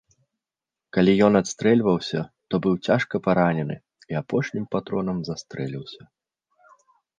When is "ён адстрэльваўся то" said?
1.25-2.55